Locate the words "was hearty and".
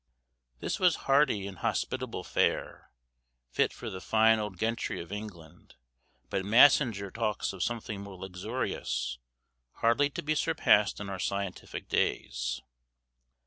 0.79-1.59